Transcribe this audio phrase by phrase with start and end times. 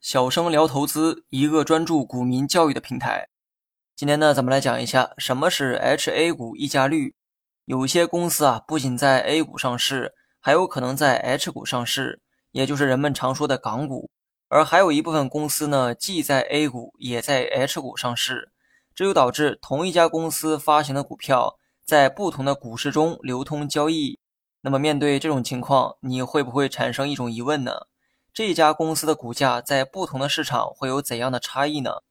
[0.00, 3.28] 小生聊投资，一个专注股民教育的平台。
[3.94, 7.14] 今天呢，咱们来讲一下什么是 H A 股溢价率。
[7.64, 12.20] 有些公司啊，不仅在 A 股上市，还有可能在 H 股上市，
[12.52, 14.10] 也就是人们常说的港股。
[14.48, 18.50] 而还有一部分公司呢，既在 A 股，也在 H 股上市，
[18.94, 24.18] 这就导致同一家公司发行的股票在不同的股市中流通交易。
[24.62, 27.86] 那么面对这种情况，你会不会产生一种疑问呢？
[28.32, 32.02] 这家公司的股价在不同的市场会有怎样的差异呢？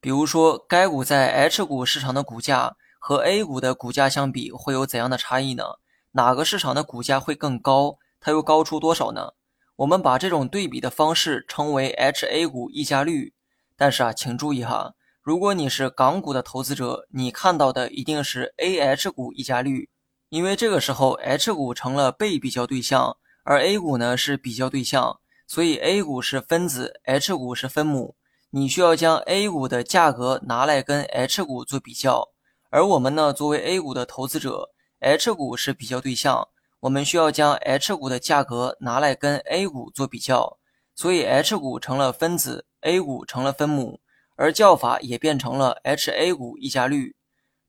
[0.00, 5.64] 比如说，该股在 H 股市场的股价和 A 股的股价相比会有怎样的差异呢？
[6.12, 7.98] 哪个市场的股价会更高？
[8.20, 9.34] 它又高出多少呢？
[9.76, 13.34] 我们把这种对比的方式称为 H A 股溢价率。
[13.76, 19.90] 但是啊，请注意哈，如果你是港股的投资者，你看到的一定是 A H 股溢价率。
[20.30, 28.14] 因为这个时候，H 股成了被比较对象，而 A 股呢是比较对象，所以 A 股是分子，H 股是分母。
[28.50, 32.28] 你需要将 A 股的价格拿来跟 H 股做比较，
[32.70, 34.70] 而我们呢，作为 A 股的投资者
[35.00, 36.48] ，H 股是比较对象，
[36.80, 40.58] 我们需要将 H 股的价格拿来跟 A 股做比较，
[40.94, 44.00] 所以 H 股成了分子，A 股成了分母，
[44.36, 47.16] 而叫法也变成了 H A 股溢价率。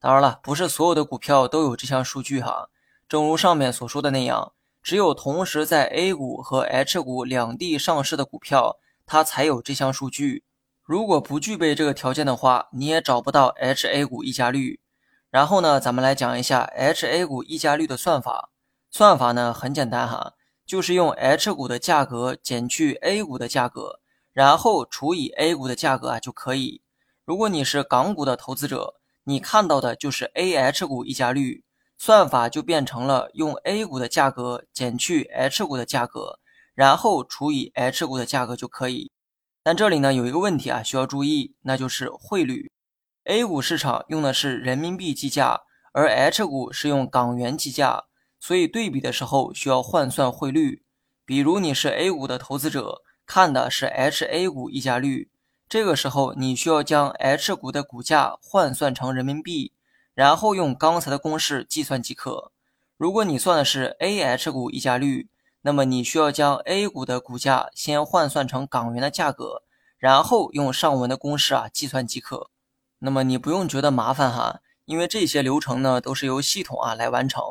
[0.01, 2.69] 当然了，不是所有的股票都有这项数据哈。
[3.07, 10.45] 正如上面所说的那样，只有同时在 A 股和 H 股两地上市的股票，它才有这项数据。
[10.83, 14.79] 如果不具备这个条件的话，你也找不到 H A 股溢价率。
[15.29, 18.49] 然后呢，咱们来讲一下 H A 股溢价率的算法。
[18.89, 20.33] 算法呢很简单哈，
[20.65, 23.99] 就是用 H 股的价格减去 A 股的价格，
[24.31, 26.81] 然后除以 A 股的价格啊就可以。
[27.25, 28.95] 如果你是港股的投资者，
[29.29, 31.63] 你看到的就是 A H 股溢价率，
[31.99, 36.39] 算法就变成了用 A 股的价格减去 H 股的价格，
[36.73, 39.11] 然后除以 H 股的价格就可以。
[39.61, 42.71] 但这里呢有一个问题啊需要注意，那就是汇率。
[43.25, 45.61] A 股市场用的是人民币计价，
[45.93, 48.05] 而 H 股是用港元计价，
[48.39, 50.81] 所以对比的时候需要换算汇率。
[51.23, 55.29] 比如你是 A 股的投资者，看的是 H A 股溢价率。
[55.69, 59.71] 这个时候，你需要将 H 股的股价换算成人民币，
[60.15, 62.51] 然后用刚才的公式计算即可。
[62.97, 65.29] 如果你算的是 A H 股溢价率，
[65.61, 69.61] 那么你需要将 A 股的股价先换算成港元的价格，
[69.99, 72.49] 然后用上文的公式啊计算即可。
[72.97, 77.43] 那么你不用觉得麻烦哈，因为这些流程呢都是由系统啊来完成。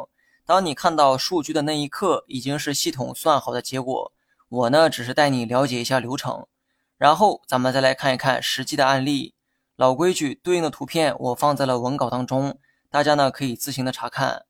[0.44, 4.12] 当你看到数据的那一刻，已经是系统算好的结果。
[4.48, 6.48] 我呢只是带你了解一下流程。
[6.98, 9.34] 然后咱们再来看一看实际的案例。
[9.76, 12.58] 老规矩，对应的图片我放在了文稿当中，
[12.90, 14.46] 大家呢可以自行的查看。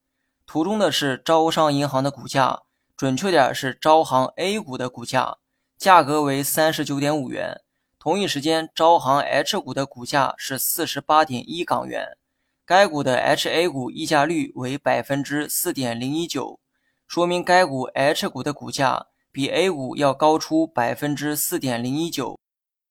[0.47, 2.63] 图中的是招商银行的股价，
[2.97, 5.37] 准确点是招行 A 股的股价，
[5.77, 7.61] 价格为三十九点五元。
[7.99, 12.17] 同一时间，招行 H 股的股价是四十八点一港元，
[12.65, 16.59] 该股的 HA 股溢价率为百分之四点零一九，
[17.07, 19.09] 说明该股 H 股的股价。
[19.39, 22.41] 比 A 股要高出百分之四点零一九。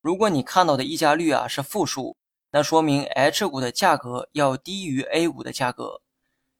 [0.01, 2.15] 如果你看到的溢价率啊是负数，
[2.51, 5.99] 那说明 H 股的价格要低于 A 股的价格。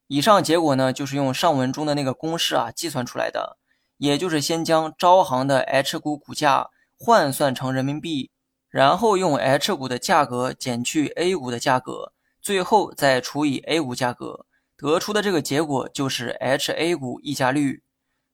[0.06, 3.56] 以上结果呢，就是用上文中的那个公式啊计算出来的，
[3.96, 6.68] 也就是先将招行的 H 股股价
[6.98, 8.30] 换算成人民币，
[8.68, 12.12] 然后用 H 股的价格减去 A 股的价格，
[12.42, 14.44] 最后再除以 A 股价格，
[14.76, 17.82] 得出的这个结果就是 H A 股溢价率。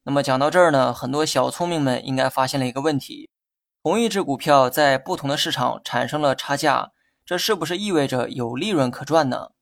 [0.06, 3.31] 那么讲到这儿呢，很多小聪明们应该发现了一个问题：
[3.82, 6.92] 同一只股票在不同的市场产生了差价，
[7.25, 9.53] 这是不是意味着有利润可赚呢？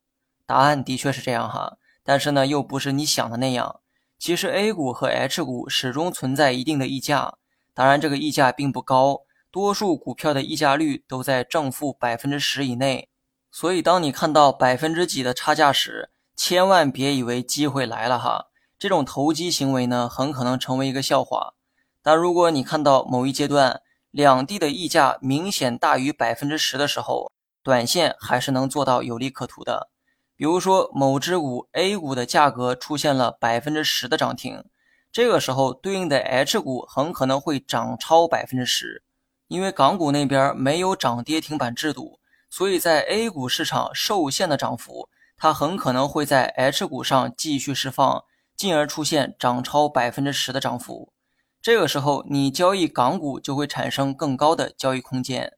[0.44, 3.80] 答案的确是这样哈，但是呢，又不是你想的那样。
[4.18, 7.34] 其实 A 股和 H 股始终存在一定的溢价，
[7.72, 13.08] 当然这个溢价并不高，多数股票的溢价率都在正负百分之十以内。
[13.52, 18.46] 所以当你看到百分之几的差价时，千万别以为机会来了哈。
[18.82, 21.54] 这种投机行为呢，很可能成为一个笑话。
[22.02, 23.80] 但如果你看到某一阶段
[24.10, 27.30] 两地的溢价明显大于百分之十的时候，
[27.62, 29.88] 短线还是能做到有利可图的。
[30.34, 34.64] 比如说，某只股 A 股的价格出现了百分之十的涨停，
[35.12, 39.04] 这个时候对应的 H 股很可能会涨超百分之十，
[39.46, 42.18] 因为港股那边没有涨跌停板制度，
[42.50, 48.24] 所以在 A 股市场受限的涨幅，它很可能会在 H 股上继续释放。
[48.62, 51.12] 进而出现涨超百分之十的涨幅，
[51.60, 55.54] 这个时候你交易港股就会产生更高的交易空间。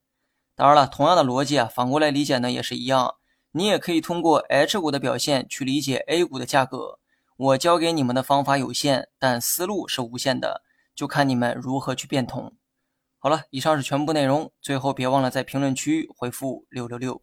[0.56, 3.16] 当然了，同样的逻辑啊，反过来理解呢也是一样。
[3.52, 6.98] 你也可以通过 H 股的表现去理解 A 股的价格。
[7.36, 10.62] 我教给你们的方法有限，但思路是无限的。
[10.94, 12.54] 就看你们如何去变通。
[13.18, 17.22] 好了，以上是全部内容，最后别忘了在评论区回复六六六。